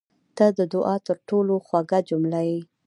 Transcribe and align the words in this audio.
•ته 0.37 0.45
د 0.57 0.59
دعا 0.73 0.95
تر 1.07 1.17
ټولو 1.29 1.53
خوږه 1.65 1.99
جمله 2.09 2.41
یې. 2.49 2.59